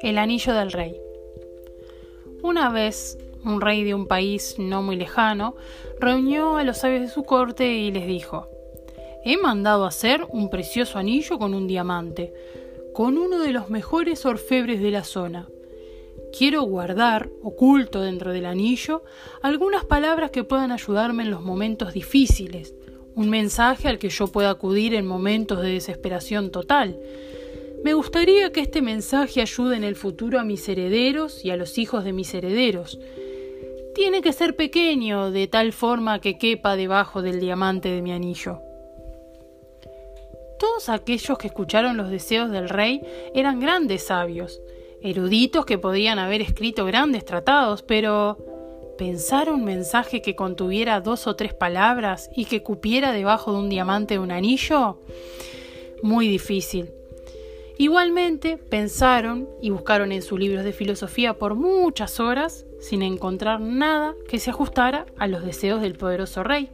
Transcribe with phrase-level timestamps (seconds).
[0.00, 1.00] El anillo del rey.
[2.42, 5.56] Una vez, un rey de un país no muy lejano
[5.98, 8.48] reunió a los sabios de su corte y les dijo,
[9.24, 12.32] He mandado hacer un precioso anillo con un diamante,
[12.94, 15.48] con uno de los mejores orfebres de la zona.
[16.36, 19.02] Quiero guardar, oculto dentro del anillo,
[19.42, 22.74] algunas palabras que puedan ayudarme en los momentos difíciles,
[23.16, 27.00] un mensaje al que yo pueda acudir en momentos de desesperación total.
[27.82, 31.78] Me gustaría que este mensaje ayude en el futuro a mis herederos y a los
[31.78, 32.98] hijos de mis herederos.
[33.94, 38.60] Tiene que ser pequeño, de tal forma que quepa debajo del diamante de mi anillo.
[40.58, 43.00] Todos aquellos que escucharon los deseos del rey
[43.34, 44.60] eran grandes sabios,
[45.00, 48.55] eruditos que podían haber escrito grandes tratados, pero
[48.96, 53.68] pensar un mensaje que contuviera dos o tres palabras y que cupiera debajo de un
[53.68, 55.00] diamante de un anillo,
[56.02, 56.90] muy difícil.
[57.78, 64.14] Igualmente pensaron y buscaron en sus libros de filosofía por muchas horas sin encontrar nada
[64.28, 66.70] que se ajustara a los deseos del poderoso rey.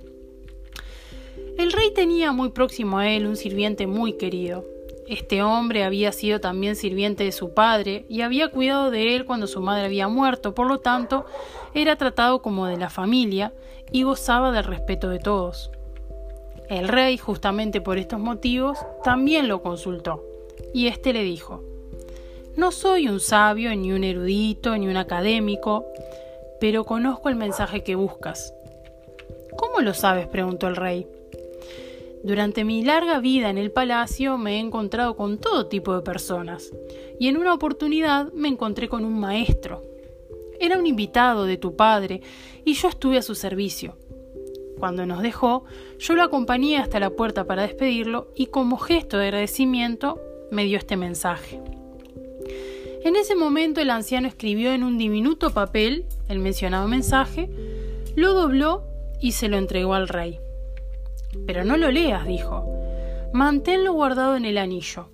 [1.58, 4.64] El rey tenía muy próximo a él un sirviente muy querido.
[5.12, 9.46] Este hombre había sido también sirviente de su padre y había cuidado de él cuando
[9.46, 11.26] su madre había muerto, por lo tanto
[11.74, 13.52] era tratado como de la familia
[13.90, 15.70] y gozaba del respeto de todos.
[16.70, 20.24] El rey, justamente por estos motivos, también lo consultó
[20.72, 21.62] y éste le dijo,
[22.56, 25.84] No soy un sabio, ni un erudito, ni un académico,
[26.58, 28.54] pero conozco el mensaje que buscas.
[29.58, 30.26] ¿Cómo lo sabes?
[30.26, 31.06] preguntó el rey.
[32.24, 36.72] Durante mi larga vida en el palacio me he encontrado con todo tipo de personas,
[37.18, 39.82] y en una oportunidad me encontré con un maestro.
[40.60, 42.22] Era un invitado de tu padre,
[42.64, 43.96] y yo estuve a su servicio.
[44.78, 45.64] Cuando nos dejó,
[45.98, 50.20] yo lo acompañé hasta la puerta para despedirlo, y como gesto de agradecimiento
[50.52, 51.60] me dio este mensaje.
[53.04, 57.50] En ese momento el anciano escribió en un diminuto papel el mencionado mensaje,
[58.14, 58.84] lo dobló
[59.20, 60.38] y se lo entregó al rey.
[61.46, 62.66] Pero no lo leas, dijo.
[63.32, 65.10] Manténlo guardado en el anillo.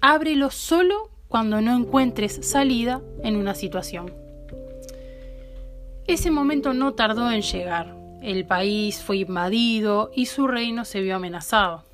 [0.00, 4.14] Ábrelo solo cuando no encuentres salida en una situación.
[6.06, 7.96] Ese momento no tardó en llegar.
[8.22, 11.84] El país fue invadido y su reino se vio amenazado.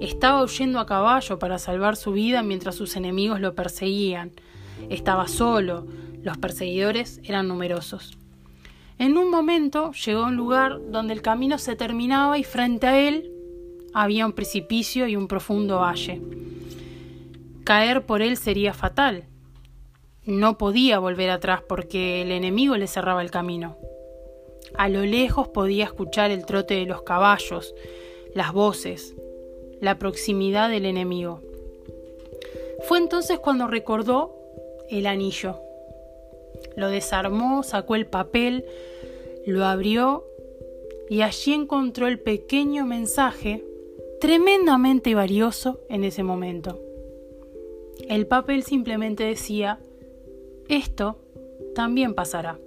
[0.00, 4.32] Estaba huyendo a caballo para salvar su vida mientras sus enemigos lo perseguían.
[4.88, 5.86] Estaba solo,
[6.22, 8.19] los perseguidores eran numerosos.
[9.00, 13.08] En un momento llegó a un lugar donde el camino se terminaba y frente a
[13.08, 13.32] él
[13.94, 16.20] había un precipicio y un profundo valle.
[17.64, 19.24] Caer por él sería fatal.
[20.26, 23.78] No podía volver atrás porque el enemigo le cerraba el camino.
[24.76, 27.74] A lo lejos podía escuchar el trote de los caballos,
[28.34, 29.14] las voces,
[29.80, 31.40] la proximidad del enemigo.
[32.86, 34.36] Fue entonces cuando recordó
[34.90, 35.69] el anillo.
[36.76, 38.64] Lo desarmó, sacó el papel,
[39.46, 40.24] lo abrió
[41.08, 43.64] y allí encontró el pequeño mensaje
[44.20, 46.80] tremendamente valioso en ese momento.
[48.08, 49.80] El papel simplemente decía,
[50.68, 51.18] esto
[51.74, 52.58] también pasará.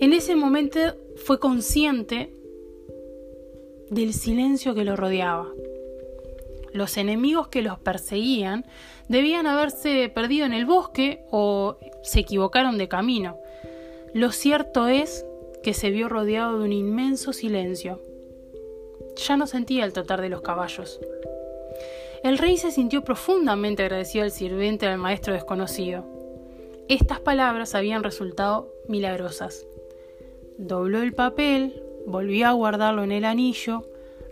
[0.00, 0.78] En ese momento
[1.16, 2.30] fue consciente
[3.90, 5.52] del silencio que lo rodeaba.
[6.72, 8.66] Los enemigos que los perseguían
[9.08, 13.38] debían haberse perdido en el bosque o se equivocaron de camino.
[14.14, 15.24] Lo cierto es
[15.62, 18.00] que se vio rodeado de un inmenso silencio.
[19.16, 21.00] Ya no sentía el trotar de los caballos.
[22.22, 26.04] El rey se sintió profundamente agradecido al sirviente del maestro desconocido.
[26.88, 29.66] Estas palabras habían resultado milagrosas.
[30.56, 33.84] Dobló el papel, volvió a guardarlo en el anillo,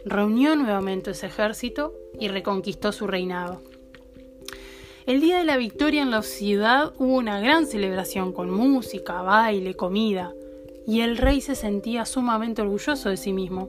[0.06, 3.60] reunió nuevamente ese ejército y reconquistó su reinado.
[5.04, 9.74] El día de la victoria en la ciudad hubo una gran celebración con música, baile,
[9.74, 10.32] comida,
[10.86, 13.68] y el rey se sentía sumamente orgulloso de sí mismo.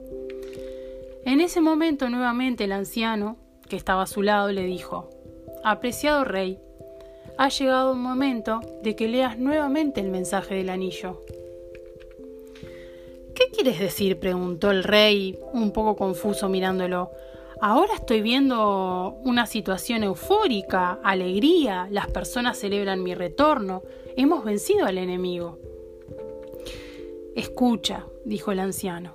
[1.24, 3.36] En ese momento nuevamente el anciano,
[3.68, 5.10] que estaba a su lado, le dijo,
[5.64, 6.60] Apreciado rey,
[7.36, 11.20] ha llegado un momento de que leas nuevamente el mensaje del anillo.
[13.48, 14.18] ¿Qué quieres decir?
[14.18, 17.12] preguntó el rey, un poco confuso mirándolo.
[17.62, 23.82] Ahora estoy viendo una situación eufórica, alegría, las personas celebran mi retorno,
[24.16, 25.58] hemos vencido al enemigo.
[27.34, 29.14] Escucha, dijo el anciano,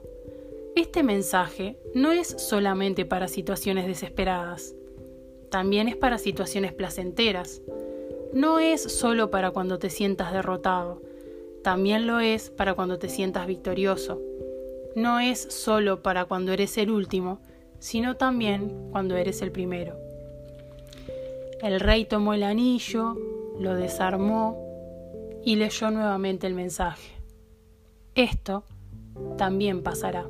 [0.76, 4.74] este mensaje no es solamente para situaciones desesperadas,
[5.52, 7.62] también es para situaciones placenteras.
[8.34, 11.04] No es solo para cuando te sientas derrotado,
[11.64, 14.22] también lo es para cuando te sientas victorioso.
[14.96, 17.40] No es solo para cuando eres el último,
[17.80, 19.98] sino también cuando eres el primero.
[21.62, 23.16] El rey tomó el anillo,
[23.60, 24.62] lo desarmó
[25.44, 27.12] y leyó nuevamente el mensaje.
[28.16, 28.64] Esto
[29.38, 30.28] también pasará.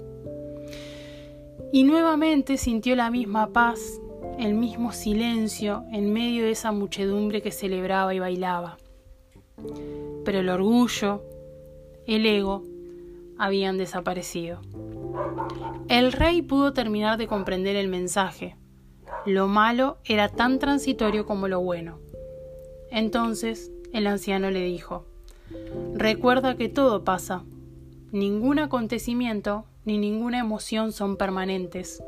[1.72, 4.00] Y nuevamente sintió la misma paz,
[4.40, 8.78] el mismo silencio en medio de esa muchedumbre que celebraba y bailaba.
[10.24, 11.24] Pero el orgullo,
[12.06, 12.64] el ego,
[13.38, 14.62] habían desaparecido.
[15.90, 18.56] El rey pudo terminar de comprender el mensaje.
[19.26, 22.00] Lo malo era tan transitorio como lo bueno.
[22.90, 25.06] Entonces el anciano le dijo,
[25.94, 27.44] Recuerda que todo pasa.
[28.12, 32.04] Ningún acontecimiento ni ninguna emoción son permanentes.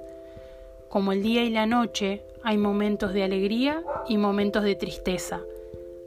[0.89, 5.41] Como el día y la noche, hay momentos de alegría y momentos de tristeza.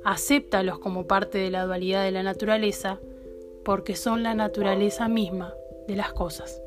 [0.05, 3.01] Acéptalos como parte de la dualidad de la naturaleza,
[3.65, 5.55] porque son la naturaleza misma
[5.87, 6.63] de las cosas.